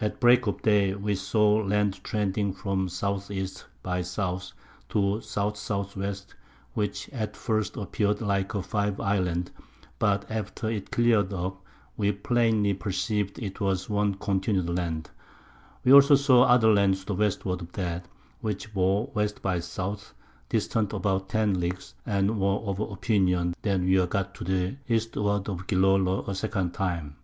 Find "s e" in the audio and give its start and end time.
2.86-3.46